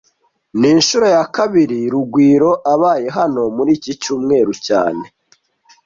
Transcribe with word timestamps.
Ni 0.59 0.69
inshuro 0.75 1.05
ya 1.15 1.23
kabiri 1.35 1.79
Rugwiro 1.93 2.51
abaye 2.73 3.07
hano 3.17 3.41
muri 3.55 3.71
iki 3.77 3.93
cyumweru 4.01 4.51
cyane 4.67 5.03